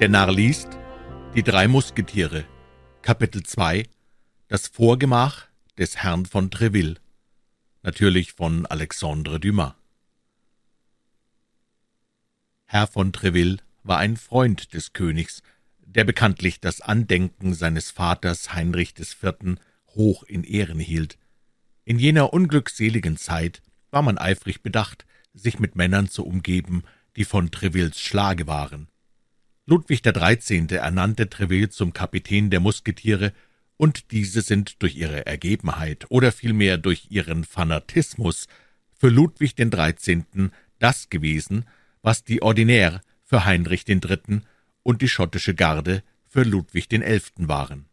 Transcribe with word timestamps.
Der 0.00 0.08
Narr 0.08 0.32
liest 0.32 0.78
Die 1.34 1.42
drei 1.42 1.68
Musketiere 1.68 2.46
Kapitel 3.02 3.42
2 3.42 3.86
Das 4.48 4.66
Vorgemach 4.66 5.44
des 5.76 5.98
Herrn 5.98 6.24
von 6.24 6.50
Treville 6.50 6.94
Natürlich 7.82 8.32
von 8.32 8.64
Alexandre 8.64 9.38
Dumas 9.38 9.74
Herr 12.64 12.86
von 12.86 13.12
Treville 13.12 13.58
war 13.82 13.98
ein 13.98 14.16
Freund 14.16 14.72
des 14.72 14.94
Königs, 14.94 15.42
der 15.80 16.04
bekanntlich 16.04 16.60
das 16.60 16.80
Andenken 16.80 17.52
seines 17.52 17.90
Vaters 17.90 18.54
Heinrich 18.54 18.94
IV. 18.98 19.58
hoch 19.88 20.22
in 20.22 20.44
Ehren 20.44 20.80
hielt. 20.80 21.18
In 21.84 21.98
jener 21.98 22.32
unglückseligen 22.32 23.18
Zeit 23.18 23.60
war 23.90 24.00
man 24.00 24.16
eifrig 24.16 24.62
bedacht, 24.62 25.04
sich 25.34 25.58
mit 25.58 25.76
Männern 25.76 26.08
zu 26.08 26.24
umgeben, 26.24 26.84
die 27.16 27.26
von 27.26 27.50
Trevilles 27.50 28.00
Schlage 28.00 28.46
waren. 28.46 28.89
Ludwig 29.70 30.02
XIII. 30.02 30.66
ernannte 30.78 31.30
Treville 31.30 31.68
zum 31.68 31.92
Kapitän 31.92 32.50
der 32.50 32.58
Musketiere, 32.58 33.32
und 33.76 34.10
diese 34.10 34.42
sind 34.42 34.82
durch 34.82 34.96
ihre 34.96 35.26
Ergebenheit 35.26 36.06
oder 36.08 36.32
vielmehr 36.32 36.76
durch 36.76 37.06
ihren 37.10 37.44
Fanatismus 37.44 38.48
für 38.92 39.10
Ludwig 39.10 39.54
XIII. 39.54 40.50
das 40.80 41.08
gewesen, 41.08 41.66
was 42.02 42.24
die 42.24 42.42
Ordinaire 42.42 43.00
für 43.22 43.44
Heinrich 43.44 43.88
III. 43.88 44.40
und 44.82 45.02
die 45.02 45.08
schottische 45.08 45.54
Garde 45.54 46.02
für 46.26 46.42
Ludwig 46.42 46.88
XI. 46.88 47.22
waren. 47.46 47.84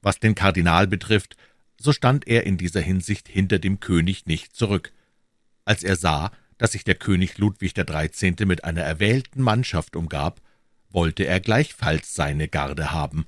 Was 0.00 0.20
den 0.20 0.36
Kardinal 0.36 0.86
betrifft, 0.86 1.36
so 1.76 1.92
stand 1.92 2.28
er 2.28 2.46
in 2.46 2.56
dieser 2.56 2.82
Hinsicht 2.82 3.26
hinter 3.26 3.58
dem 3.58 3.80
König 3.80 4.26
nicht 4.26 4.54
zurück. 4.54 4.92
Als 5.64 5.82
er 5.82 5.96
sah, 5.96 6.30
dass 6.58 6.72
sich 6.72 6.84
der 6.84 6.94
König 6.94 7.38
Ludwig 7.38 7.74
XIII. 7.74 8.46
mit 8.46 8.64
einer 8.64 8.82
erwählten 8.82 9.42
Mannschaft 9.42 9.96
umgab, 9.96 10.40
wollte 10.90 11.24
er 11.24 11.40
gleichfalls 11.40 12.14
seine 12.14 12.48
Garde 12.48 12.92
haben. 12.92 13.26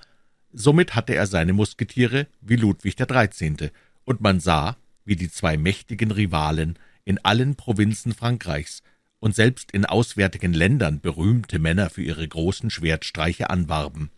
Somit 0.53 0.95
hatte 0.95 1.15
er 1.15 1.27
seine 1.27 1.53
Musketiere 1.53 2.29
wie 2.41 2.57
Ludwig 2.57 2.97
XIII., 2.97 3.71
und 4.05 4.21
man 4.21 4.39
sah, 4.39 4.77
wie 5.05 5.17
die 5.17 5.29
zwei 5.29 5.57
mächtigen 5.57 6.13
Rivalen 6.13 6.79
in 7.05 7.19
allen 7.25 7.57
Provinzen 7.57 8.15
Frankreichs 8.15 8.85
und 9.19 9.35
selbst 9.35 9.73
in 9.73 9.85
auswärtigen 9.85 10.53
Ländern 10.53 11.01
berühmte 11.01 11.59
Männer 11.59 11.91
für 11.91 12.03
ihre 12.03 12.27
großen 12.27 12.71
Schwertstreiche 12.71 13.51
anwarben. 13.51 14.11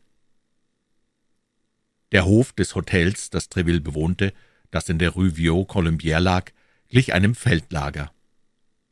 Der 2.12 2.26
Hof 2.26 2.52
des 2.52 2.74
Hotels, 2.74 3.30
das 3.30 3.48
Treville 3.48 3.80
bewohnte, 3.80 4.34
das 4.70 4.90
in 4.90 4.98
der 4.98 5.10
Rue 5.10 5.36
Vieux-Colombière 5.36 6.20
lag, 6.20 6.50
glich 6.90 7.14
einem 7.14 7.34
Feldlager 7.34 8.12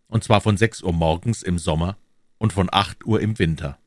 und 0.09 0.25
zwar 0.25 0.41
von 0.41 0.57
sechs 0.57 0.83
Uhr 0.83 0.93
morgens 0.93 1.43
im 1.43 1.59
Sommer 1.59 1.97
und 2.39 2.53
von 2.53 2.69
acht 2.73 3.05
Uhr 3.07 3.21
im 3.21 3.39
Winter. 3.39 3.79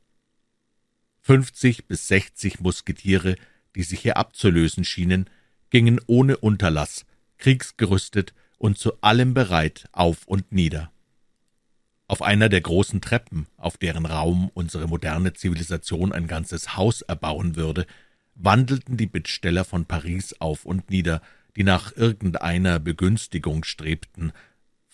Fünfzig 1.22 1.88
bis 1.88 2.08
sechzig 2.08 2.60
Musketiere, 2.60 3.36
die 3.76 3.84
sich 3.84 4.00
hier 4.00 4.18
abzulösen 4.18 4.84
schienen, 4.84 5.30
gingen 5.70 6.00
ohne 6.08 6.38
Unterlass, 6.38 7.06
kriegsgerüstet 7.38 8.34
und 8.58 8.78
zu 8.78 9.00
allem 9.02 9.34
bereit 9.34 9.88
auf 9.92 10.26
und 10.26 10.52
nieder. 10.52 10.92
Auf 12.08 12.24
einer 12.24 12.50
der 12.50 12.62
großen 12.62 13.02
Treppen, 13.02 13.46
auf 13.56 13.78
deren 13.78 14.08
Raum 14.08 14.50
unsere 14.56 14.88
moderne 14.88 15.34
Zivilisation 15.34 16.12
ein 16.12 16.26
ganzes 16.26 16.76
Haus 16.76 17.04
erbauen 17.04 17.56
würde, 17.56 17.86
wandelten 18.34 18.98
die 18.98 19.06
Bittsteller 19.06 19.64
von 19.64 19.86
Paris 19.86 20.34
auf 20.40 20.66
und 20.66 20.90
nieder, 20.90 21.22
die 21.56 21.64
nach 21.64 21.96
irgendeiner 21.96 22.80
Begünstigung 22.80 23.64
strebten, 23.64 24.32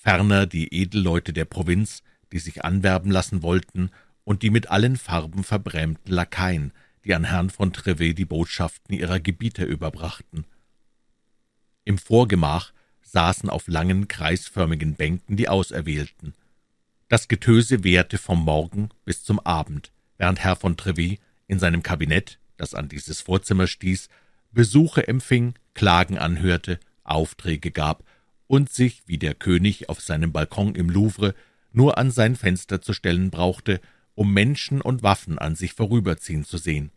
ferner 0.06 0.46
die 0.46 0.72
Edelleute 0.72 1.34
der 1.34 1.46
Provinz, 1.46 2.04
die 2.32 2.38
sich 2.38 2.64
anwerben 2.64 3.10
lassen 3.10 3.42
wollten, 3.42 3.90
und 4.24 4.44
die 4.44 4.52
mit 4.52 4.70
allen 4.70 4.98
Farben 4.98 5.44
verbrämten 5.44 6.14
Lakaien, 6.14 6.74
die 7.04 7.16
an 7.16 7.24
Herrn 7.24 7.50
von 7.50 7.74
Trevet 7.74 8.16
die 8.16 8.26
Botschaften 8.26 8.96
ihrer 8.96 9.20
Gebieter 9.20 9.66
überbrachten. 9.66 10.46
Im 11.86 11.98
Vorgemach 11.98 12.72
saßen 13.02 13.50
auf 13.50 13.68
langen, 13.68 14.08
kreisförmigen 14.08 14.94
Bänken 14.94 15.38
die 15.38 15.50
Auserwählten. 15.50 16.36
Das 17.08 17.28
Getöse 17.28 17.84
währte 17.84 18.20
vom 18.20 18.44
Morgen 18.44 18.90
bis 19.06 19.24
zum 19.24 19.40
Abend, 19.40 19.92
während 20.18 20.40
Herr 20.40 20.56
von 20.56 20.78
Trevet 20.78 21.20
in 21.48 21.58
seinem 21.58 21.82
Kabinett, 21.82 22.38
das 22.58 22.76
an 22.76 22.90
dieses 22.90 23.22
Vorzimmer 23.22 23.66
stieß, 23.66 24.10
Besuche 24.52 25.08
empfing, 25.08 25.56
Klagen 25.74 26.20
anhörte, 26.20 26.80
Aufträge 27.04 27.72
gab 27.72 28.04
und 28.48 28.70
sich, 28.70 29.04
wie 29.06 29.18
der 29.18 29.34
König 29.34 29.90
auf 29.90 30.02
seinem 30.02 30.32
Balkon 30.32 30.76
im 30.76 30.90
Louvre, 30.90 31.34
nur 31.72 31.98
an 31.98 32.12
sein 32.12 32.36
Fenster 32.36 32.82
zu 32.82 32.94
stellen 32.94 33.30
brauchte, 33.30 33.82
um 34.14 34.34
Menschen 34.34 34.82
und 34.82 35.04
Waffen 35.04 35.38
an 35.38 35.56
sich 35.56 35.74
vorüberziehen 35.74 36.46
zu 36.46 36.58
sehen. 36.58 36.92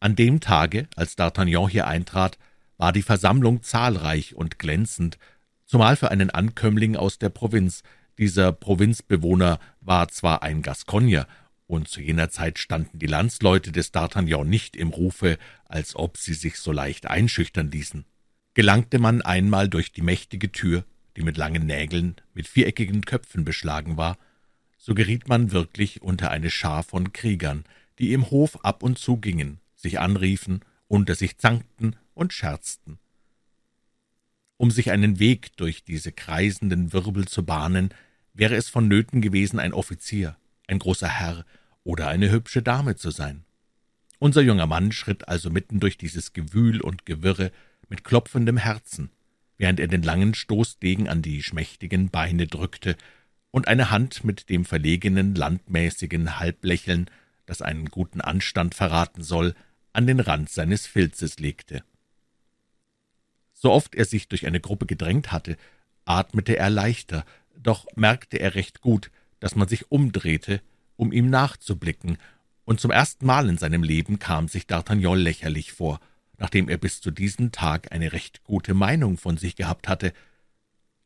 An 0.00 0.14
dem 0.14 0.40
Tage, 0.40 0.86
als 0.94 1.18
D'Artagnan 1.18 1.68
hier 1.68 1.86
eintrat, 1.88 2.38
war 2.76 2.92
die 2.92 3.02
Versammlung 3.02 3.62
zahlreich 3.62 4.36
und 4.36 4.58
glänzend, 4.58 5.18
zumal 5.66 5.96
für 5.96 6.10
einen 6.10 6.30
Ankömmling 6.30 6.96
aus 6.96 7.18
der 7.18 7.30
Provinz. 7.30 7.82
Dieser 8.16 8.52
Provinzbewohner 8.52 9.58
war 9.80 10.08
zwar 10.08 10.42
ein 10.42 10.62
Gascogner, 10.62 11.26
und 11.66 11.88
zu 11.88 12.00
jener 12.00 12.30
Zeit 12.30 12.58
standen 12.58 12.98
die 12.98 13.06
Landsleute 13.06 13.72
des 13.72 13.92
D'Artagnan 13.92 14.44
nicht 14.44 14.74
im 14.74 14.88
Rufe, 14.88 15.38
als 15.66 15.96
ob 15.96 16.16
sie 16.16 16.32
sich 16.32 16.56
so 16.56 16.72
leicht 16.72 17.06
einschüchtern 17.06 17.70
ließen. 17.70 18.06
Gelangte 18.58 18.98
man 18.98 19.22
einmal 19.22 19.68
durch 19.68 19.92
die 19.92 20.02
mächtige 20.02 20.50
Tür, 20.50 20.84
die 21.16 21.22
mit 21.22 21.36
langen 21.36 21.64
Nägeln, 21.64 22.16
mit 22.34 22.48
viereckigen 22.48 23.02
Köpfen 23.02 23.44
beschlagen 23.44 23.96
war, 23.96 24.18
so 24.76 24.94
geriet 24.94 25.28
man 25.28 25.52
wirklich 25.52 26.02
unter 26.02 26.32
eine 26.32 26.50
Schar 26.50 26.82
von 26.82 27.12
Kriegern, 27.12 27.62
die 28.00 28.12
im 28.12 28.32
Hof 28.32 28.64
ab 28.64 28.82
und 28.82 28.98
zu 28.98 29.18
gingen, 29.18 29.60
sich 29.76 30.00
anriefen, 30.00 30.64
unter 30.88 31.14
sich 31.14 31.38
zankten 31.38 31.94
und 32.14 32.32
scherzten. 32.32 32.98
Um 34.56 34.72
sich 34.72 34.90
einen 34.90 35.20
Weg 35.20 35.56
durch 35.56 35.84
diese 35.84 36.10
kreisenden 36.10 36.92
Wirbel 36.92 37.28
zu 37.28 37.44
bahnen, 37.44 37.90
wäre 38.34 38.56
es 38.56 38.68
vonnöten 38.68 39.20
gewesen, 39.20 39.60
ein 39.60 39.72
Offizier, 39.72 40.36
ein 40.66 40.80
großer 40.80 41.20
Herr 41.20 41.46
oder 41.84 42.08
eine 42.08 42.32
hübsche 42.32 42.64
Dame 42.64 42.96
zu 42.96 43.12
sein. 43.12 43.44
Unser 44.18 44.42
junger 44.42 44.66
Mann 44.66 44.90
schritt 44.90 45.28
also 45.28 45.48
mitten 45.48 45.78
durch 45.78 45.96
dieses 45.96 46.32
Gewühl 46.32 46.80
und 46.80 47.06
Gewirre, 47.06 47.52
mit 47.88 48.04
klopfendem 48.04 48.56
Herzen, 48.56 49.10
während 49.56 49.80
er 49.80 49.88
den 49.88 50.02
langen 50.02 50.34
Stoßdegen 50.34 51.08
an 51.08 51.22
die 51.22 51.42
schmächtigen 51.42 52.10
Beine 52.10 52.46
drückte 52.46 52.96
und 53.50 53.68
eine 53.68 53.90
Hand 53.90 54.24
mit 54.24 54.48
dem 54.50 54.64
verlegenen, 54.64 55.34
landmäßigen 55.34 56.38
Halblächeln, 56.38 57.10
das 57.46 57.62
einen 57.62 57.86
guten 57.86 58.20
Anstand 58.20 58.74
verraten 58.74 59.22
soll, 59.22 59.54
an 59.92 60.06
den 60.06 60.20
Rand 60.20 60.50
seines 60.50 60.86
Filzes 60.86 61.38
legte. 61.38 61.82
So 63.54 63.72
oft 63.72 63.94
er 63.94 64.04
sich 64.04 64.28
durch 64.28 64.46
eine 64.46 64.60
Gruppe 64.60 64.86
gedrängt 64.86 65.32
hatte, 65.32 65.56
atmete 66.04 66.56
er 66.56 66.70
leichter, 66.70 67.24
doch 67.58 67.86
merkte 67.96 68.38
er 68.38 68.54
recht 68.54 68.80
gut, 68.80 69.10
dass 69.40 69.56
man 69.56 69.66
sich 69.66 69.90
umdrehte, 69.90 70.60
um 70.96 71.12
ihm 71.12 71.30
nachzublicken, 71.30 72.18
und 72.64 72.80
zum 72.80 72.90
ersten 72.90 73.24
Mal 73.24 73.48
in 73.48 73.56
seinem 73.56 73.82
Leben 73.82 74.18
kam 74.18 74.46
sich 74.46 74.64
D'Artagnan 74.64 75.16
lächerlich 75.16 75.72
vor– 75.72 76.00
nachdem 76.38 76.68
er 76.68 76.78
bis 76.78 77.00
zu 77.00 77.10
diesem 77.10 77.52
Tag 77.52 77.92
eine 77.92 78.12
recht 78.12 78.44
gute 78.44 78.74
Meinung 78.74 79.18
von 79.18 79.36
sich 79.36 79.56
gehabt 79.56 79.88
hatte. 79.88 80.12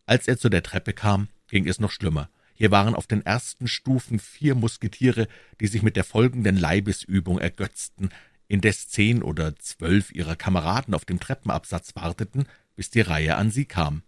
Als 0.06 0.28
er 0.28 0.38
zu 0.38 0.48
der 0.48 0.62
Treppe 0.62 0.93
kam, 0.93 1.28
ging 1.48 1.66
es 1.66 1.81
noch 1.81 1.91
schlimmer. 1.91 2.28
Hier 2.54 2.70
waren 2.70 2.94
auf 2.94 3.06
den 3.06 3.25
ersten 3.25 3.66
Stufen 3.66 4.19
vier 4.19 4.54
Musketiere, 4.54 5.26
die 5.60 5.66
sich 5.66 5.82
mit 5.82 5.97
der 5.97 6.04
folgenden 6.04 6.56
Leibesübung 6.56 7.38
ergötzten, 7.38 8.10
indes 8.47 8.89
zehn 8.89 9.22
oder 9.22 9.56
zwölf 9.56 10.12
ihrer 10.12 10.36
Kameraden 10.36 10.95
auf 10.95 11.04
dem 11.04 11.18
Treppenabsatz 11.18 11.97
warteten, 11.97 12.47
bis 12.77 12.91
die 12.91 13.01
Reihe 13.01 13.36
an 13.36 13.51
sie 13.51 13.65
kam. 13.65 14.03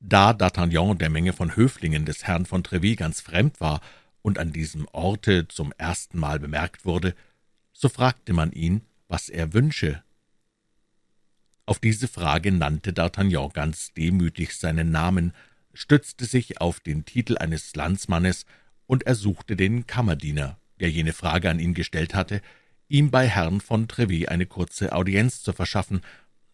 Da 0.00 0.30
D'Artagnan 0.30 0.96
der 0.96 1.10
Menge 1.10 1.32
von 1.32 1.56
Höflingen 1.56 2.04
des 2.06 2.24
Herrn 2.24 2.46
von 2.46 2.64
Treville 2.64 2.96
ganz 2.96 3.20
fremd 3.20 3.60
war 3.60 3.80
und 4.22 4.38
an 4.38 4.52
diesem 4.52 4.88
Orte 4.92 5.46
zum 5.48 5.72
ersten 5.78 6.18
Mal 6.18 6.38
bemerkt 6.38 6.84
wurde, 6.84 7.14
so 7.72 7.88
fragte 7.88 8.32
man 8.32 8.52
ihn, 8.52 8.82
was 9.08 9.28
er 9.28 9.52
wünsche, 9.52 10.02
auf 11.66 11.80
diese 11.80 12.06
Frage 12.06 12.52
nannte 12.52 12.92
D'Artagnan 12.92 13.52
ganz 13.52 13.92
demütig 13.92 14.56
seinen 14.56 14.92
Namen, 14.92 15.32
stützte 15.74 16.24
sich 16.24 16.60
auf 16.60 16.80
den 16.80 17.04
Titel 17.04 17.36
eines 17.36 17.74
Landsmannes 17.74 18.46
und 18.86 19.04
ersuchte 19.04 19.56
den 19.56 19.86
Kammerdiener, 19.86 20.58
der 20.78 20.90
jene 20.90 21.12
Frage 21.12 21.50
an 21.50 21.58
ihn 21.58 21.74
gestellt 21.74 22.14
hatte, 22.14 22.40
ihm 22.88 23.10
bei 23.10 23.26
Herrn 23.26 23.60
von 23.60 23.88
Trevis 23.88 24.28
eine 24.28 24.46
kurze 24.46 24.92
Audienz 24.92 25.42
zu 25.42 25.52
verschaffen, 25.52 26.00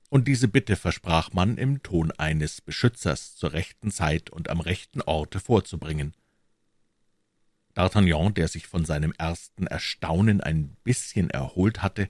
und 0.09 0.29
diese 0.29 0.47
Bitte 0.47 0.77
versprach 0.77 1.33
man 1.33 1.57
im 1.57 1.83
Ton 1.83 2.11
eines 2.13 2.61
Beschützers 2.61 3.35
zur 3.35 3.55
rechten 3.55 3.91
Zeit 3.91 4.29
und 4.29 4.51
am 4.51 4.61
rechten 4.61 5.01
Orte 5.01 5.41
vorzubringen. 5.41 6.13
D'Artagnan, 7.75 8.35
der 8.35 8.49
sich 8.49 8.67
von 8.67 8.85
seinem 8.85 9.15
ersten 9.17 9.67
Erstaunen 9.67 10.43
ein 10.43 10.77
bisschen 10.85 11.31
erholt 11.31 11.83
hatte, 11.83 12.09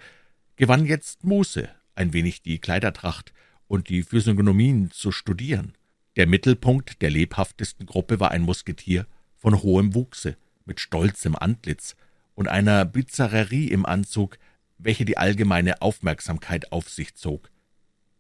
gewann 0.57 0.85
jetzt 0.85 1.23
Muße, 1.23 1.69
ein 1.95 2.13
wenig 2.13 2.43
die 2.43 2.59
Kleidertracht 2.59 3.33
und 3.69 3.89
die 3.89 4.03
Physiognomien 4.03 4.91
zu 4.91 5.13
studieren. 5.13 5.75
Der 6.17 6.27
Mittelpunkt 6.27 7.01
der 7.01 7.11
lebhaftesten 7.11 7.87
Gruppe 7.87 8.21
war 8.21 8.31
ein 8.31 8.43
Musketier 8.43 9.07
von 9.37 9.63
hohem 9.63 9.95
Wuchse, 9.95 10.37
mit 10.65 10.81
stolzem 10.81 11.35
Antlitz 11.37 11.97
und 12.35 12.49
einer 12.49 12.85
Bizarrerie 12.85 13.69
im 13.69 13.87
Anzug, 13.87 14.39
welche 14.79 15.05
die 15.05 15.17
allgemeine 15.17 15.81
Aufmerksamkeit 15.83 16.73
auf 16.73 16.89
sich 16.89 17.15
zog. 17.15 17.51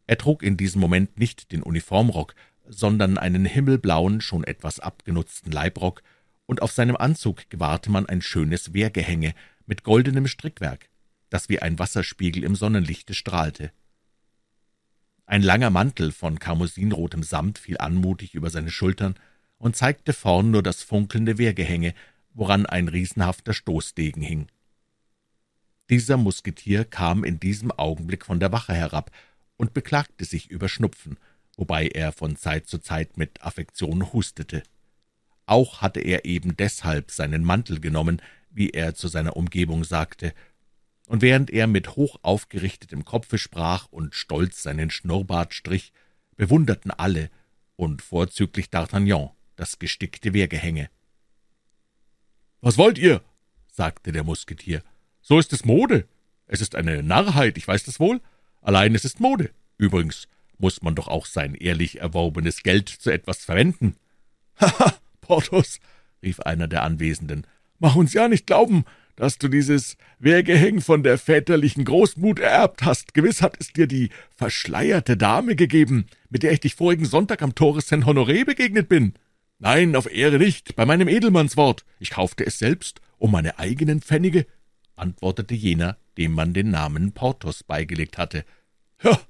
Er 0.06 0.19
trug 0.19 0.42
in 0.42 0.56
diesem 0.56 0.80
Moment 0.80 1.19
nicht 1.19 1.52
den 1.52 1.62
Uniformrock, 1.62 2.34
sondern 2.66 3.19
einen 3.19 3.44
himmelblauen, 3.44 4.20
schon 4.20 4.44
etwas 4.44 4.80
abgenutzten 4.80 5.52
Leibrock, 5.52 6.02
und 6.46 6.60
auf 6.60 6.72
seinem 6.72 6.96
Anzug 6.96 7.48
gewahrte 7.50 7.90
man 7.90 8.06
ein 8.06 8.20
schönes 8.20 8.74
Wehrgehänge 8.74 9.34
mit 9.66 9.84
goldenem 9.84 10.26
Strickwerk, 10.26 10.88
das 11.32 11.49
wie 11.49 11.61
ein 11.61 11.79
Wasserspiegel 11.79 12.44
im 12.44 12.55
Sonnenlichte 12.55 13.14
strahlte. 13.14 13.73
Ein 15.25 15.43
langer 15.43 15.70
Mantel 15.70 16.12
von 16.12 16.38
karmosinrotem 16.38 17.23
Samt 17.23 17.58
fiel 17.58 17.79
anmutig 17.79 18.34
über 18.34 18.50
seine 18.50 18.70
Schultern 18.70 19.14
und 19.56 19.75
zeigte 19.76 20.12
vorn 20.12 20.50
nur 20.50 20.62
das 20.62 20.82
funkelnde 20.82 21.38
Wehrgehänge, 21.38 21.94
woran 22.34 22.67
ein 22.67 22.88
riesenhafter 22.88 23.55
Stoßdegen 23.55 24.23
hing. 24.23 24.49
Dieser 25.88 26.17
Musketier 26.17 26.84
kam 26.84 27.25
in 27.25 27.40
diesem 27.40 27.70
Augenblick 27.70 28.26
von 28.26 28.40
der 28.40 28.52
Wache 28.52 28.75
herab 28.75 29.11
und 29.56 29.73
beklagte 29.73 30.25
sich 30.25 30.50
über 30.50 30.69
Schnupfen, 30.69 31.19
wobei 31.56 31.87
er 31.88 32.12
von 32.12 32.37
Zeit 32.37 32.67
zu 32.67 32.79
Zeit 32.79 33.17
mit 33.17 33.43
Affektion 33.43 34.12
hustete. 34.12 34.62
Auch 35.46 35.81
hatte 35.81 36.00
er 36.00 36.25
eben 36.25 36.56
deshalb 36.56 37.11
seinen 37.11 37.44
Mantel 37.44 37.81
genommen, 37.81 38.20
wie 38.50 38.70
er 38.70 38.94
zu 38.94 39.08
seiner 39.08 39.37
Umgebung 39.37 39.84
sagte, 39.84 40.34
und 41.12 41.20
während 41.20 41.50
er 41.50 41.67
mit 41.67 41.94
hoch 41.94 42.17
aufgerichtetem 42.23 43.05
Kopfe 43.05 43.37
sprach 43.37 43.87
und 43.91 44.14
stolz 44.14 44.62
seinen 44.62 44.91
Schnurrbart 44.91 45.53
strich, 45.53 45.93
bewunderten 46.37 46.91
alle, 46.91 47.29
und 47.76 48.00
vorzüglich 48.00 48.69
D'Artagnan, 48.69 49.32
das 49.55 49.79
gestickte 49.79 50.32
Wehrgehänge. 50.32 50.88
»Was 52.62 52.79
wollt 52.79 52.97
ihr?« 52.97 53.20
sagte 53.70 54.11
der 54.11 54.25
Musketier. 54.25 54.82
»So 55.20 55.38
ist 55.38 55.53
es 55.53 55.67
Mode. 55.67 56.09
Es 56.47 56.62
ist 56.62 56.75
eine 56.76 57.03
Narrheit, 57.03 57.58
ich 57.58 57.69
weiß 57.69 57.85
das 57.85 58.00
wohl. 58.00 58.23
Allein 58.62 58.94
es 58.94 59.05
ist 59.05 59.20
Mode. 59.20 59.50
Übrigens 59.76 60.29
muss 60.56 60.81
man 60.81 60.94
doch 60.94 61.08
auch 61.08 61.26
sein 61.26 61.55
ehrlich 61.55 62.00
erworbenes 62.00 62.62
Geld 62.62 62.88
zu 62.88 63.11
etwas 63.11 63.44
verwenden.« 63.44 63.97
»Haha, 64.58 64.94
Porthos«, 65.20 65.79
rief 66.23 66.41
einer 66.41 66.69
der 66.69 66.85
Anwesenden, 66.85 67.47
»mach 67.79 67.97
uns 67.97 68.15
ja 68.15 68.29
nicht 68.29 68.47
glauben, 68.47 68.87
dass 69.22 69.38
du 69.38 69.46
dieses 69.46 69.96
Wehrgehäng 70.19 70.80
von 70.80 71.04
der 71.04 71.16
väterlichen 71.16 71.84
Großmut 71.84 72.40
ererbt 72.40 72.82
hast. 72.82 73.14
Gewiss 73.14 73.40
hat 73.40 73.54
es 73.60 73.72
dir 73.72 73.86
die 73.86 74.10
verschleierte 74.34 75.16
Dame 75.16 75.54
gegeben, 75.54 76.06
mit 76.28 76.42
der 76.42 76.50
ich 76.50 76.58
dich 76.58 76.74
vorigen 76.74 77.04
Sonntag 77.04 77.40
am 77.40 77.54
Tore 77.54 77.82
Saint 77.82 78.04
Honoré 78.04 78.44
begegnet 78.44 78.88
bin. 78.88 79.14
Nein, 79.60 79.94
auf 79.94 80.12
Ehre 80.12 80.38
nicht, 80.38 80.74
bei 80.74 80.86
meinem 80.86 81.06
Edelmannswort. 81.06 81.84
Ich 82.00 82.10
kaufte 82.10 82.44
es 82.44 82.58
selbst 82.58 83.00
um 83.16 83.30
meine 83.30 83.60
eigenen 83.60 84.00
Pfennige, 84.00 84.44
antwortete 84.96 85.54
jener, 85.54 85.98
dem 86.19 86.32
man 86.32 86.52
den 86.52 86.72
Namen 86.72 87.12
Porthos 87.12 87.62
beigelegt 87.62 88.19
hatte. 88.19 88.44
Ja, 89.04 89.20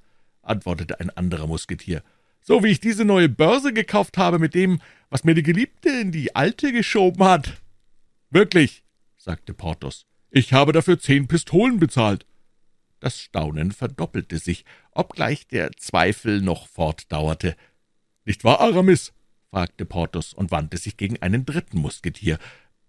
antwortete 0.40 1.00
ein 1.00 1.10
anderer 1.10 1.46
Musketier, 1.46 2.02
so 2.40 2.64
wie 2.64 2.68
ich 2.68 2.80
diese 2.80 3.04
neue 3.04 3.28
Börse 3.28 3.74
gekauft 3.74 4.16
habe 4.16 4.38
mit 4.38 4.54
dem, 4.54 4.80
was 5.10 5.24
mir 5.24 5.34
die 5.34 5.42
Geliebte 5.42 5.90
in 5.90 6.12
die 6.12 6.34
alte 6.34 6.72
geschoben 6.72 7.22
hat. 7.24 7.60
Wirklich, 8.30 8.81
sagte 9.22 9.54
Porthos, 9.54 10.06
ich 10.30 10.52
habe 10.52 10.72
dafür 10.72 10.98
zehn 10.98 11.28
Pistolen 11.28 11.78
bezahlt. 11.78 12.26
Das 12.98 13.20
Staunen 13.20 13.70
verdoppelte 13.70 14.38
sich, 14.38 14.64
obgleich 14.90 15.46
der 15.46 15.70
Zweifel 15.72 16.40
noch 16.40 16.66
fortdauerte. 16.66 17.56
»Nicht 18.24 18.42
wahr, 18.42 18.60
Aramis?« 18.60 19.12
fragte 19.50 19.84
Porthos 19.84 20.32
und 20.32 20.50
wandte 20.50 20.76
sich 20.76 20.96
gegen 20.96 21.22
einen 21.22 21.44
dritten 21.44 21.78
Musketier. 21.78 22.38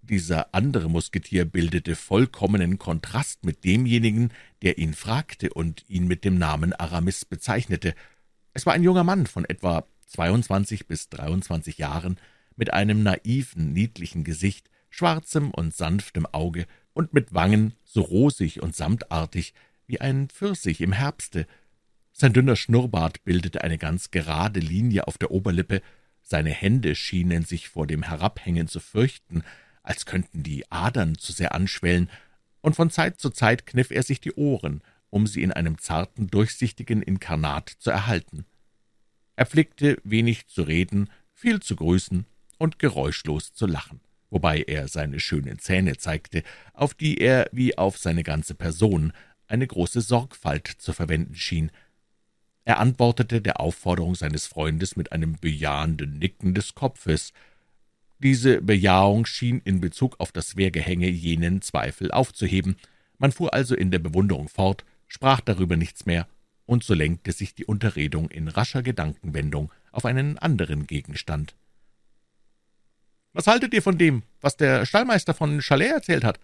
Dieser 0.01 0.53
andere 0.55 0.89
Musketier 0.89 1.45
bildete 1.45 1.95
vollkommenen 1.95 2.79
Kontrast 2.79 3.45
mit 3.45 3.63
demjenigen, 3.63 4.31
der 4.61 4.77
ihn 4.77 4.93
fragte 4.93 5.53
und 5.53 5.83
ihn 5.87 6.07
mit 6.07 6.23
dem 6.25 6.37
Namen 6.37 6.73
Aramis 6.73 7.25
bezeichnete. 7.25 7.93
Es 8.53 8.65
war 8.65 8.73
ein 8.73 8.83
junger 8.83 9.03
Mann 9.03 9.27
von 9.27 9.45
etwa 9.45 9.85
zweiundzwanzig 10.07 10.87
bis 10.87 11.09
dreiundzwanzig 11.09 11.77
Jahren, 11.77 12.19
mit 12.55 12.73
einem 12.73 13.03
naiven, 13.03 13.73
niedlichen 13.73 14.23
Gesicht, 14.23 14.69
schwarzem 14.93 15.49
und 15.49 15.73
sanftem 15.73 16.27
Auge 16.27 16.67
und 16.93 17.13
mit 17.13 17.33
Wangen 17.33 17.73
so 17.83 18.01
rosig 18.01 18.61
und 18.61 18.75
samtartig 18.75 19.55
wie 19.87 19.99
ein 19.99 20.29
Pfirsich 20.29 20.81
im 20.81 20.91
Herbste. 20.91 21.47
Sein 22.11 22.31
dünner 22.31 22.55
Schnurrbart 22.55 23.23
bildete 23.23 23.63
eine 23.63 23.79
ganz 23.79 24.11
gerade 24.11 24.59
Linie 24.59 25.07
auf 25.07 25.17
der 25.17 25.31
Oberlippe, 25.31 25.81
seine 26.21 26.51
Hände 26.51 26.93
schienen 26.93 27.43
sich 27.43 27.69
vor 27.69 27.87
dem 27.87 28.03
Herabhängen 28.03 28.67
zu 28.67 28.79
fürchten, 28.79 29.43
als 29.81 30.05
könnten 30.05 30.43
die 30.43 30.71
Adern 30.71 31.17
zu 31.17 31.31
sehr 31.31 31.55
anschwellen, 31.55 32.07
und 32.61 32.75
von 32.75 32.91
Zeit 32.91 33.19
zu 33.19 33.31
Zeit 33.31 33.65
kniff 33.65 33.89
er 33.89 34.03
sich 34.03 34.21
die 34.21 34.33
Ohren, 34.33 34.83
um 35.09 35.25
sie 35.25 35.41
in 35.41 35.51
einem 35.51 35.79
zarten, 35.79 36.27
durchsichtigen 36.27 37.01
Inkarnat 37.01 37.69
zu 37.79 37.89
erhalten. 37.89 38.45
Er 39.35 39.47
pflegte 39.47 39.97
wenig 40.03 40.45
zu 40.47 40.61
reden, 40.61 41.09
viel 41.33 41.61
zu 41.61 41.75
grüßen 41.75 42.27
und 42.59 42.77
geräuschlos 42.77 43.53
zu 43.53 43.65
lachen, 43.65 43.99
wobei 44.33 44.63
er 44.63 44.87
seine 44.87 45.19
schönen 45.19 45.59
Zähne 45.59 45.95
zeigte, 45.97 46.41
auf 46.73 46.95
die 46.95 47.19
er, 47.19 47.47
wie 47.51 47.77
auf 47.77 47.97
seine 47.97 48.23
ganze 48.23 48.55
Person, 48.55 49.13
eine 49.47 49.67
große 49.67 50.01
Sorgfalt 50.01 50.67
zu 50.67 50.91
verwenden 50.91 51.35
schien, 51.35 51.71
er 52.65 52.79
antwortete 52.79 53.41
der 53.41 53.59
Aufforderung 53.59 54.15
seines 54.15 54.47
Freundes 54.47 54.95
mit 54.95 55.11
einem 55.11 55.35
bejahenden 55.35 56.17
Nicken 56.17 56.53
des 56.55 56.75
Kopfes. 56.75 57.33
Diese 58.19 58.61
Bejahung 58.61 59.25
schien 59.25 59.61
in 59.65 59.81
Bezug 59.81 60.19
auf 60.19 60.31
das 60.31 60.55
Wehrgehänge 60.55 61.09
jenen 61.09 61.61
Zweifel 61.61 62.09
aufzuheben. 62.11 62.77
Man 63.17 63.33
fuhr 63.33 63.53
also 63.53 63.75
in 63.75 63.91
der 63.91 63.99
Bewunderung 63.99 64.47
fort, 64.47 64.85
sprach 65.07 65.41
darüber 65.41 65.75
nichts 65.75 66.05
mehr, 66.05 66.27
und 66.65 66.83
so 66.83 66.93
lenkte 66.93 67.33
sich 67.33 67.53
die 67.53 67.65
Unterredung 67.65 68.31
in 68.31 68.47
rascher 68.47 68.81
Gedankenwendung 68.81 69.71
auf 69.91 70.05
einen 70.05 70.37
anderen 70.39 70.87
Gegenstand. 70.87 71.53
»Was 73.33 73.47
haltet 73.47 73.73
ihr 73.73 73.81
von 73.81 73.97
dem, 73.97 74.23
was 74.41 74.57
der 74.57 74.85
Stallmeister 74.85 75.33
von 75.33 75.59
Chalais 75.59 75.89
erzählt 75.89 76.23
hat?« 76.23 76.39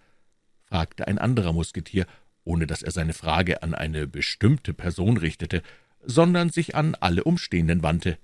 fragte 0.64 1.06
ein 1.06 1.18
anderer 1.18 1.52
Musketier, 1.52 2.06
ohne 2.44 2.66
dass 2.66 2.82
er 2.82 2.90
seine 2.90 3.12
Frage 3.12 3.62
an 3.62 3.74
eine 3.74 4.08
bestimmte 4.08 4.74
Person 4.74 5.16
richtete, 5.16 5.62
sondern 6.02 6.50
sich 6.50 6.74
an 6.74 6.96
alle 6.96 7.24
Umstehenden 7.24 7.82
wandte. 7.84 8.18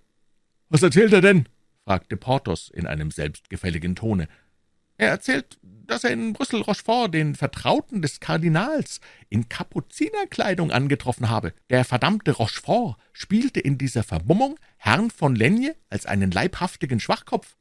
»Was 0.68 0.82
erzählt 0.82 1.12
er 1.12 1.20
denn?« 1.20 1.48
fragte 1.84 2.16
Porthos 2.16 2.68
in 2.68 2.86
einem 2.86 3.12
selbstgefälligen 3.12 3.94
Tone. 3.94 4.26
»Er 4.98 5.10
erzählt, 5.10 5.58
dass 5.62 6.02
er 6.02 6.10
in 6.10 6.32
Brüssel 6.32 6.62
Rochefort, 6.62 7.14
den 7.14 7.36
Vertrauten 7.36 8.02
des 8.02 8.18
Kardinals, 8.18 9.00
in 9.28 9.48
Kapuzinerkleidung 9.48 10.72
angetroffen 10.72 11.28
habe. 11.28 11.52
Der 11.70 11.84
verdammte 11.84 12.32
Rochefort 12.32 12.96
spielte 13.12 13.60
in 13.60 13.78
dieser 13.78 14.02
Vermummung 14.02 14.58
Herrn 14.78 15.10
von 15.10 15.36
Lenje 15.36 15.76
als 15.88 16.06
einen 16.06 16.32
leibhaftigen 16.32 16.98
Schwachkopf.« 16.98 17.56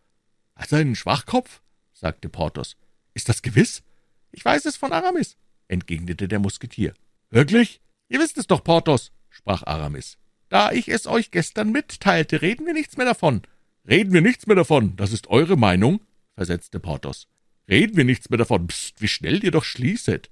»Als 0.55 0.73
einen 0.73 0.95
Schwachkopf?« 0.95 1.61
sagte 1.93 2.29
Porthos. 2.29 2.77
»Ist 3.13 3.29
das 3.29 3.41
gewiss?« 3.41 3.83
»Ich 4.31 4.43
weiß 4.43 4.65
es 4.65 4.77
von 4.77 4.91
Aramis«, 4.91 5.37
entgegnete 5.67 6.27
der 6.27 6.39
Musketier. 6.39 6.93
»Wirklich? 7.29 7.81
Ihr 8.09 8.19
wisst 8.19 8.37
es 8.37 8.47
doch, 8.47 8.63
Porthos 8.63 9.11
sprach 9.29 9.63
Aramis. 9.63 10.17
»Da 10.49 10.71
ich 10.71 10.89
es 10.89 11.07
euch 11.07 11.31
gestern 11.31 11.71
mitteilte, 11.71 12.41
reden 12.41 12.65
wir 12.65 12.73
nichts 12.73 12.97
mehr 12.97 13.05
davon.« 13.05 13.41
»Reden 13.87 14.13
wir 14.13 14.21
nichts 14.21 14.47
mehr 14.47 14.55
davon, 14.55 14.95
das 14.95 15.11
ist 15.11 15.27
eure 15.27 15.57
Meinung«, 15.57 16.01
versetzte 16.33 16.79
Porthos. 16.79 17.27
»Reden 17.69 17.97
wir 17.97 18.03
nichts 18.03 18.29
mehr 18.29 18.37
davon, 18.37 18.67
pst, 18.67 19.01
wie 19.01 19.07
schnell 19.07 19.43
ihr 19.43 19.51
doch 19.51 19.63
schließet. 19.63 20.29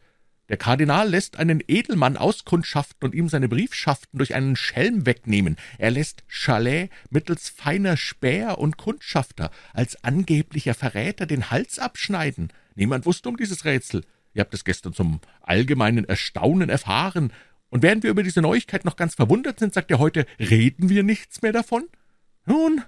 Der 0.50 0.58
Kardinal 0.58 1.10
lässt 1.10 1.38
einen 1.38 1.64
Edelmann 1.68 2.18
auskundschaften 2.18 3.08
und 3.08 3.16
ihm 3.16 3.30
seine 3.30 3.48
Briefschaften 3.48 4.18
durch 4.18 4.36
einen 4.36 4.56
Schelm 4.56 5.06
wegnehmen. 5.06 5.56
Er 5.78 5.92
lässt 5.92 6.24
Chalet 6.28 6.90
mittels 7.10 7.50
feiner 7.50 7.96
Späher 7.96 8.58
und 8.58 8.78
Kundschafter 8.78 9.52
als 9.74 10.04
angeblicher 10.04 10.74
Verräter 10.74 11.26
den 11.26 11.50
Hals 11.50 11.80
abschneiden. 11.80 12.52
Niemand 12.76 13.06
wusste 13.06 13.30
um 13.30 13.38
dieses 13.38 13.64
Rätsel. 13.64 14.04
Ihr 14.34 14.42
habt 14.42 14.54
es 14.54 14.66
gestern 14.66 14.94
zum 14.94 15.22
allgemeinen 15.42 16.06
Erstaunen 16.06 16.70
erfahren, 16.70 17.32
und 17.70 17.82
während 17.82 18.04
wir 18.04 18.12
über 18.12 18.22
diese 18.22 18.44
Neuigkeit 18.44 18.86
noch 18.86 18.98
ganz 18.98 19.16
verwundert 19.16 19.58
sind, 19.58 19.74
sagt 19.74 19.90
er 19.90 19.98
heute, 19.98 20.28
reden 20.38 20.90
wir 20.90 21.02
nichts 21.02 21.42
mehr 21.42 21.54
davon? 21.54 21.86
Nun, 22.46 22.84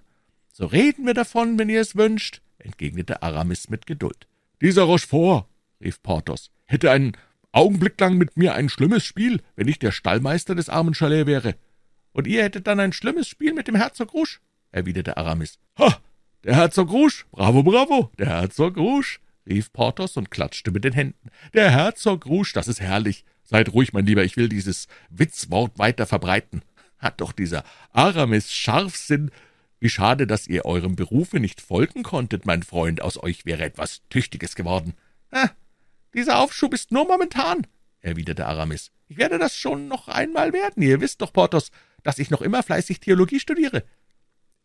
so 0.54 0.68
reden 0.68 1.08
wir 1.08 1.16
davon, 1.16 1.58
wenn 1.58 1.70
ihr 1.70 1.82
es 1.82 1.96
wünscht, 1.96 2.44
entgegnete 2.60 3.24
Aramis 3.24 3.68
mit 3.68 3.88
Geduld. 3.88 4.28
Dieser 4.62 4.84
Rochefort, 4.84 5.48
rief 5.82 6.04
Porthos, 6.04 6.52
hätte 6.66 6.92
einen 6.92 7.14
Augenblick 7.56 7.98
lang 8.02 8.18
mit 8.18 8.36
mir 8.36 8.54
ein 8.54 8.68
schlimmes 8.68 9.06
Spiel, 9.06 9.42
wenn 9.56 9.70
ich 9.70 9.80
der 9.80 9.94
Stallmeister 9.94 10.56
des 10.56 10.68
armen 10.68 10.94
Chalet 10.94 11.26
wäre. 11.26 11.56
Und 12.12 12.28
ihr 12.28 12.44
hättet 12.44 12.68
dann 12.68 12.82
ein 12.82 12.92
schlimmes 12.92 13.30
Spiel 13.30 13.54
mit 13.54 13.70
dem 13.70 13.76
Herzog 13.76 14.14
Rouge, 14.14 14.40
erwiderte 14.72 15.16
Aramis. 15.16 15.58
Ha! 15.80 15.98
Der 16.44 16.58
Herzog 16.58 16.92
Rouge! 16.92 17.24
Bravo, 17.32 17.64
bravo! 17.64 18.12
Der 18.20 18.28
Herzog 18.28 18.76
Rouge! 18.76 19.20
rief 19.48 19.72
Porthos 19.72 20.18
und 20.18 20.32
klatschte 20.32 20.72
mit 20.72 20.84
den 20.84 20.92
Händen. 20.92 21.30
Der 21.54 21.72
Herzog 21.72 22.26
Rouge, 22.26 22.52
das 22.54 22.68
ist 22.68 22.82
herrlich. 22.82 23.24
Seid 23.44 23.72
ruhig, 23.72 23.94
mein 23.94 24.06
Lieber, 24.06 24.26
ich 24.26 24.36
will 24.36 24.50
dieses 24.50 24.90
Witzwort 25.10 25.80
weiter 25.80 26.06
verbreiten. 26.06 26.62
Hat 26.98 27.22
doch 27.22 27.32
dieser 27.32 27.64
Aramis 27.94 28.52
Scharfsinn. 28.52 29.32
Wie 29.80 29.90
schade, 29.90 30.28
dass 30.28 30.48
ihr 30.48 30.66
eurem 30.66 30.98
Berufe 30.98 31.40
nicht 31.40 31.62
folgen 31.62 32.04
konntet, 32.04 32.46
mein 32.46 32.64
Freund. 32.64 33.02
Aus 33.02 33.22
euch 33.22 33.46
wäre 33.46 33.64
etwas 33.64 34.02
Tüchtiges 34.10 34.56
geworden. 34.56 34.94
Ah, 35.32 35.52
Dieser 36.16 36.40
Aufschub 36.40 36.74
ist 36.74 36.92
nur 36.92 37.06
momentan, 37.06 37.68
erwiderte 38.00 38.46
Aramis. 38.46 38.92
Ich 39.08 39.18
werde 39.18 39.38
das 39.38 39.58
schon 39.58 39.90
noch 39.90 40.08
einmal 40.08 40.54
werden. 40.54 40.82
Ihr 40.82 41.02
wisst 41.02 41.22
doch, 41.22 41.34
Porthos, 41.34 41.72
dass 42.04 42.20
ich 42.20 42.30
noch 42.30 42.42
immer 42.42 42.64
fleißig 42.64 43.02
Theologie 43.02 43.40
studiere. 43.40 43.84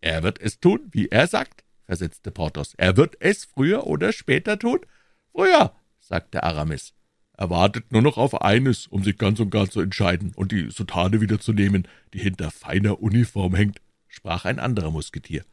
Er 0.01 0.23
wird 0.23 0.41
es 0.41 0.61
tun, 0.61 0.89
wie 0.93 1.09
er 1.09 1.27
sagt, 1.27 1.65
versetzte 1.87 2.31
Porthos. 2.31 2.75
Er 2.77 2.97
wird 2.97 3.17
es 3.19 3.45
früher 3.45 3.87
oder 3.89 4.13
später 4.13 4.59
tun. 4.59 4.79
Früher, 5.33 5.75
sagte 5.99 6.45
Aramis. 6.45 6.95
Er 7.37 7.51
wartet 7.51 7.91
nur 7.91 8.03
noch 8.03 8.17
auf 8.17 8.43
eines, 8.43 8.87
um 8.87 9.03
sich 9.03 9.19
ganz 9.19 9.41
und 9.41 9.51
gar 9.51 9.69
zu 9.69 9.81
entscheiden 9.81 10.33
und 10.37 10.53
die 10.53 10.71
Soutane 10.71 11.21
wiederzunehmen, 11.21 11.89
die 12.15 12.21
hinter 12.21 12.51
feiner 12.51 13.01
Uniform 13.01 13.55
hängt, 13.55 13.81
sprach 14.07 14.45
ein 14.45 14.61
anderer 14.61 14.91
Musketier. 14.91 15.45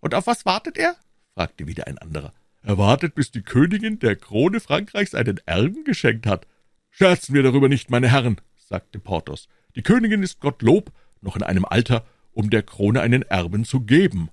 Und 0.00 0.14
auf 0.14 0.26
was 0.26 0.44
wartet 0.44 0.76
er? 0.76 0.96
fragte 1.34 1.66
wieder 1.66 1.86
ein 1.86 1.98
anderer. 1.98 2.32
Er 2.62 2.78
wartet, 2.78 3.14
bis 3.14 3.30
die 3.30 3.42
Königin 3.42 3.98
der 3.98 4.16
Krone 4.16 4.60
Frankreichs 4.60 5.14
einen 5.14 5.40
Erben 5.46 5.84
geschenkt 5.84 6.26
hat. 6.26 6.46
Scherzen 6.90 7.34
wir 7.34 7.42
darüber 7.42 7.68
nicht, 7.68 7.90
meine 7.90 8.10
Herren, 8.10 8.40
sagte 8.56 8.98
Porthos. 8.98 9.48
Die 9.76 9.82
Königin 9.82 10.22
ist 10.22 10.40
Gottlob 10.40 10.92
noch 11.20 11.36
in 11.36 11.42
einem 11.42 11.64
Alter, 11.64 12.04
um 12.32 12.50
der 12.50 12.62
Krone 12.62 13.00
einen 13.00 13.22
Erben 13.22 13.64
zu 13.64 13.80
geben. 13.80 14.30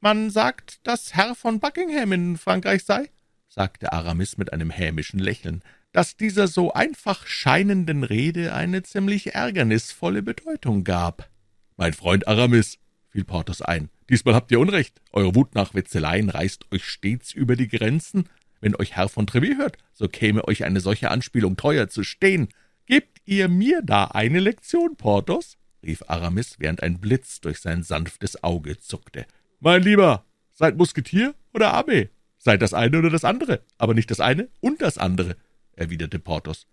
Man 0.00 0.30
sagt, 0.30 0.86
dass 0.86 1.14
Herr 1.14 1.34
von 1.34 1.60
Buckingham 1.60 2.12
in 2.12 2.36
Frankreich 2.36 2.84
sei, 2.84 3.10
sagte 3.48 3.92
Aramis 3.92 4.36
mit 4.36 4.52
einem 4.52 4.70
hämischen 4.70 5.18
Lächeln, 5.18 5.62
dass 5.92 6.16
dieser 6.16 6.46
so 6.46 6.72
einfach 6.72 7.26
scheinenden 7.26 8.04
Rede 8.04 8.52
eine 8.54 8.82
ziemlich 8.82 9.34
ärgernisvolle 9.34 10.22
Bedeutung 10.22 10.84
gab. 10.84 11.30
Mein 11.76 11.92
Freund 11.92 12.28
Aramis, 12.28 12.78
fiel 13.16 13.24
Porthos 13.24 13.62
ein, 13.62 13.88
diesmal 14.10 14.34
habt 14.34 14.52
ihr 14.52 14.60
Unrecht. 14.60 15.00
Eure 15.10 15.34
Wut 15.34 15.54
nach 15.54 15.72
Wetzeleien 15.72 16.28
reißt 16.28 16.70
euch 16.70 16.84
stets 16.84 17.32
über 17.32 17.56
die 17.56 17.66
Grenzen. 17.66 18.28
Wenn 18.60 18.76
euch 18.76 18.94
Herr 18.94 19.08
von 19.08 19.26
Treville 19.26 19.56
hört, 19.56 19.78
so 19.94 20.06
käme 20.06 20.46
euch 20.46 20.64
eine 20.64 20.80
solche 20.80 21.10
Anspielung 21.10 21.56
teuer 21.56 21.88
zu 21.88 22.02
stehen. 22.04 22.48
Gebt 22.84 23.22
ihr 23.24 23.48
mir 23.48 23.80
da 23.82 24.04
eine 24.04 24.38
Lektion, 24.38 24.96
Porthos? 24.96 25.56
rief 25.82 26.02
Aramis, 26.08 26.56
während 26.58 26.82
ein 26.82 27.00
Blitz 27.00 27.40
durch 27.40 27.60
sein 27.60 27.82
sanftes 27.82 28.44
Auge 28.44 28.78
zuckte. 28.78 29.24
Mein 29.60 29.82
Lieber, 29.82 30.26
seid 30.52 30.76
Musketier 30.76 31.34
oder 31.54 31.74
Abbé? 31.74 32.10
Seid 32.36 32.60
das 32.60 32.74
eine 32.74 32.98
oder 32.98 33.08
das 33.08 33.24
andere, 33.24 33.62
aber 33.78 33.94
nicht 33.94 34.10
das 34.10 34.20
eine 34.20 34.48
und 34.60 34.82
das 34.82 34.98
andere, 34.98 35.36
erwiderte 35.72 36.18
Porthos. 36.18 36.66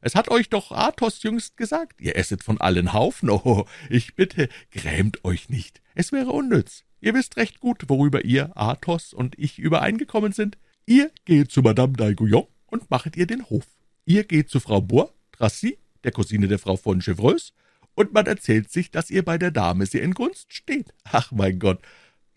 Es 0.00 0.14
hat 0.14 0.30
euch 0.30 0.48
doch 0.48 0.72
Athos 0.72 1.22
jüngst 1.22 1.56
gesagt, 1.56 2.00
ihr 2.00 2.16
esset 2.16 2.42
von 2.42 2.60
allen 2.60 2.92
Haufen. 2.92 3.30
Oh, 3.30 3.66
ich 3.88 4.14
bitte, 4.14 4.48
grämt 4.70 5.24
euch 5.24 5.48
nicht. 5.48 5.80
Es 5.94 6.12
wäre 6.12 6.30
unnütz. 6.30 6.84
Ihr 7.00 7.14
wisst 7.14 7.36
recht 7.36 7.60
gut, 7.60 7.88
worüber 7.88 8.24
ihr, 8.24 8.56
Athos 8.56 9.12
und 9.12 9.38
ich 9.38 9.58
übereingekommen 9.58 10.32
sind. 10.32 10.58
Ihr 10.86 11.10
geht 11.24 11.50
zu 11.50 11.62
Madame 11.62 11.94
d'Aiguillon 11.94 12.46
und 12.66 12.90
machet 12.90 13.16
ihr 13.16 13.26
den 13.26 13.48
Hof. 13.48 13.66
Ihr 14.04 14.24
geht 14.24 14.50
zu 14.50 14.60
Frau 14.60 14.80
Bois, 14.80 15.10
Tracy, 15.32 15.78
der 16.04 16.12
Cousine 16.12 16.48
der 16.48 16.58
Frau 16.58 16.76
von 16.76 17.00
Chevreuse, 17.00 17.52
und 17.94 18.12
man 18.12 18.26
erzählt 18.26 18.70
sich, 18.70 18.90
dass 18.90 19.10
ihr 19.10 19.24
bei 19.24 19.38
der 19.38 19.50
Dame 19.50 19.86
sehr 19.86 20.02
in 20.02 20.14
Gunst 20.14 20.52
steht. 20.52 20.92
Ach, 21.04 21.32
mein 21.32 21.58
Gott, 21.58 21.80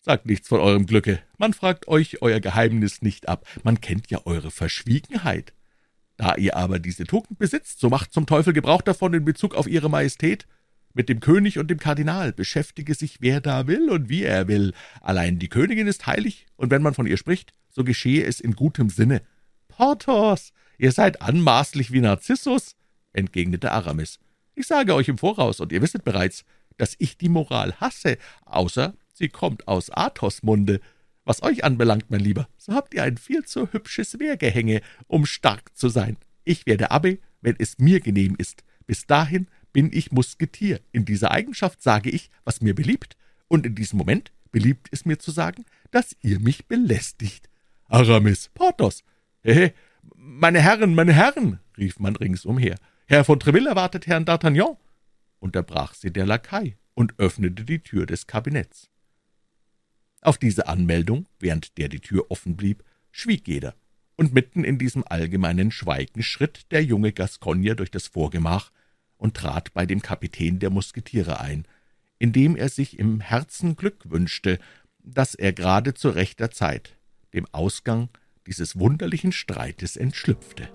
sagt 0.01 0.25
nichts 0.25 0.47
von 0.47 0.59
eurem 0.59 0.85
Glücke. 0.85 1.21
Man 1.37 1.53
fragt 1.53 1.87
euch 1.87 2.21
euer 2.21 2.39
Geheimnis 2.39 3.01
nicht 3.01 3.29
ab. 3.29 3.45
Man 3.63 3.79
kennt 3.79 4.09
ja 4.11 4.25
eure 4.25 4.51
Verschwiegenheit. 4.51 5.53
Da 6.17 6.35
ihr 6.35 6.55
aber 6.55 6.79
diese 6.79 7.05
Tugend 7.05 7.39
besitzt, 7.39 7.79
so 7.79 7.89
macht 7.89 8.13
zum 8.13 8.25
Teufel 8.25 8.53
Gebrauch 8.53 8.81
davon 8.81 9.13
in 9.13 9.25
Bezug 9.25 9.55
auf 9.55 9.67
ihre 9.67 9.89
Majestät. 9.89 10.47
Mit 10.93 11.09
dem 11.09 11.19
König 11.19 11.57
und 11.57 11.71
dem 11.71 11.79
Kardinal 11.79 12.33
beschäftige 12.33 12.93
sich, 12.93 13.17
wer 13.19 13.41
da 13.41 13.65
will 13.65 13.89
und 13.89 14.09
wie 14.09 14.23
er 14.23 14.47
will. 14.47 14.73
Allein 15.01 15.39
die 15.39 15.49
Königin 15.49 15.87
ist 15.87 16.05
heilig, 16.05 16.45
und 16.55 16.69
wenn 16.69 16.83
man 16.83 16.93
von 16.93 17.07
ihr 17.07 17.17
spricht, 17.17 17.53
so 17.69 17.83
geschehe 17.83 18.23
es 18.23 18.39
in 18.39 18.55
gutem 18.55 18.89
Sinne. 18.89 19.23
Porthos, 19.69 20.53
ihr 20.77 20.91
seid 20.91 21.21
anmaßlich 21.23 21.91
wie 21.91 22.01
Narzissus, 22.01 22.75
entgegnete 23.11 23.71
Aramis. 23.71 24.19
Ich 24.53 24.67
sage 24.67 24.93
euch 24.93 25.07
im 25.07 25.17
Voraus, 25.17 25.59
und 25.59 25.71
ihr 25.71 25.81
wisset 25.81 26.03
bereits, 26.03 26.45
dass 26.77 26.95
ich 26.99 27.17
die 27.17 27.29
Moral 27.29 27.73
hasse, 27.79 28.19
außer 28.45 28.93
sie 29.13 29.29
kommt 29.29 29.67
aus 29.67 29.89
Athos 29.89 30.43
Munde. 30.43 30.79
Was 31.25 31.41
euch 31.41 31.63
anbelangt, 31.63 32.09
mein 32.09 32.19
Lieber, 32.19 32.47
so 32.57 32.73
habt 32.73 32.93
ihr 32.93 33.03
ein 33.03 33.17
viel 33.17 33.43
zu 33.45 33.71
hübsches 33.71 34.19
Wehrgehänge, 34.19 34.81
um 35.07 35.25
stark 35.25 35.75
zu 35.75 35.87
sein. 35.87 36.17
Ich 36.43 36.65
werde 36.65 36.91
Abbe, 36.91 37.19
wenn 37.41 37.55
es 37.59 37.77
mir 37.77 38.01
genehm 38.01 38.35
ist. 38.37 38.63
Bis 38.85 39.05
dahin 39.05 39.47
bin 39.71 39.89
ich 39.93 40.11
Musketier. 40.11 40.81
In 40.91 41.05
dieser 41.05 41.31
Eigenschaft 41.31 41.81
sage 41.81 42.09
ich, 42.09 42.29
was 42.43 42.61
mir 42.61 42.75
beliebt, 42.75 43.15
und 43.47 43.65
in 43.65 43.75
diesem 43.75 43.97
Moment 43.97 44.31
beliebt 44.51 44.87
es 44.91 45.05
mir 45.05 45.19
zu 45.19 45.31
sagen, 45.31 45.65
dass 45.91 46.15
ihr 46.21 46.39
mich 46.39 46.67
belästigt. 46.67 47.49
Aramis, 47.85 48.49
Porthos, 48.53 49.03
hehe, 49.43 49.73
meine 50.15 50.61
Herren, 50.61 50.95
meine 50.95 51.13
Herren, 51.13 51.59
rief 51.77 51.99
man 51.99 52.15
ringsumher. 52.15 52.75
Herr 53.05 53.23
von 53.23 53.39
Treville 53.39 53.69
erwartet 53.69 54.07
Herrn 54.07 54.25
D'Artagnan, 54.25 54.77
unterbrach 55.39 55.93
sie 55.93 56.11
der 56.11 56.25
Lakai 56.25 56.77
und 56.93 57.19
öffnete 57.19 57.63
die 57.65 57.79
Tür 57.79 58.05
des 58.05 58.27
Kabinetts. 58.27 58.89
Auf 60.23 60.37
diese 60.37 60.67
Anmeldung, 60.67 61.25
während 61.39 61.77
der 61.77 61.89
die 61.89 61.99
Tür 61.99 62.31
offen 62.31 62.55
blieb, 62.55 62.83
schwieg 63.11 63.45
jeder, 63.47 63.75
und 64.15 64.33
mitten 64.33 64.63
in 64.63 64.77
diesem 64.77 65.03
allgemeinen 65.05 65.69
Schweigen 65.69 66.23
schritt 66.23 66.71
der 66.71 66.83
junge 66.83 67.11
Gascogner 67.11 67.75
durch 67.75 67.91
das 67.91 68.07
Vorgemach 68.07 68.71
und 69.17 69.35
trat 69.35 69.73
bei 69.73 69.85
dem 69.85 70.01
Kapitän 70.01 70.59
der 70.59 70.69
Musketiere 70.69 71.41
ein, 71.41 71.65
indem 72.19 72.55
er 72.55 72.69
sich 72.69 72.99
im 72.99 73.19
Herzen 73.19 73.75
Glück 73.75 74.09
wünschte, 74.09 74.59
dass 74.99 75.35
er 75.35 75.51
gerade 75.51 75.93
zu 75.93 76.09
rechter 76.09 76.51
Zeit 76.51 76.95
dem 77.33 77.45
Ausgang 77.51 78.07
dieses 78.47 78.79
wunderlichen 78.79 79.33
Streites 79.33 79.97
entschlüpfte. 79.97 80.69